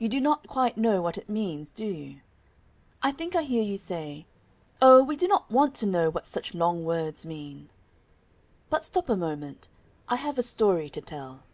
[0.00, 2.20] You do not quite know what it means, do you?
[3.00, 4.26] I think I hear you say,
[4.82, 7.68] "Oh, we do not want to know what such long words mean."
[8.70, 9.68] But stop a moment,
[10.08, 11.44] I have a story to tell.